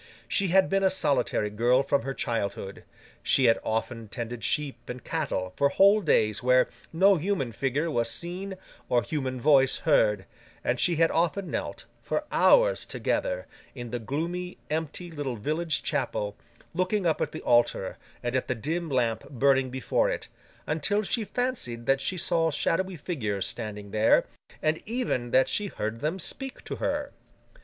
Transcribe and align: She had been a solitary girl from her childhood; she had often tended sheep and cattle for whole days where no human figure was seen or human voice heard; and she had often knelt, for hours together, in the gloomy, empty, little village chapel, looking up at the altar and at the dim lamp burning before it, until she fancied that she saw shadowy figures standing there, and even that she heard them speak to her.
She 0.27 0.47
had 0.47 0.67
been 0.67 0.81
a 0.83 0.89
solitary 0.89 1.51
girl 1.51 1.83
from 1.83 2.01
her 2.01 2.15
childhood; 2.15 2.83
she 3.21 3.45
had 3.45 3.59
often 3.63 4.07
tended 4.07 4.43
sheep 4.43 4.89
and 4.89 5.03
cattle 5.03 5.53
for 5.55 5.69
whole 5.69 6.01
days 6.01 6.41
where 6.41 6.67
no 6.91 7.17
human 7.17 7.51
figure 7.51 7.91
was 7.91 8.09
seen 8.09 8.55
or 8.89 9.03
human 9.03 9.39
voice 9.39 9.77
heard; 9.77 10.25
and 10.63 10.79
she 10.79 10.95
had 10.95 11.11
often 11.11 11.51
knelt, 11.51 11.85
for 12.01 12.23
hours 12.31 12.83
together, 12.83 13.45
in 13.75 13.91
the 13.91 13.99
gloomy, 13.99 14.57
empty, 14.71 15.11
little 15.11 15.35
village 15.35 15.83
chapel, 15.83 16.35
looking 16.73 17.05
up 17.05 17.21
at 17.21 17.31
the 17.31 17.41
altar 17.43 17.95
and 18.23 18.35
at 18.35 18.47
the 18.47 18.55
dim 18.55 18.89
lamp 18.89 19.29
burning 19.29 19.69
before 19.69 20.09
it, 20.09 20.27
until 20.65 21.03
she 21.03 21.25
fancied 21.25 21.85
that 21.85 22.01
she 22.01 22.17
saw 22.17 22.49
shadowy 22.49 22.95
figures 22.95 23.45
standing 23.45 23.91
there, 23.91 24.25
and 24.63 24.81
even 24.87 25.29
that 25.29 25.47
she 25.47 25.67
heard 25.67 25.99
them 25.99 26.17
speak 26.17 26.63
to 26.63 26.77
her. 26.77 27.11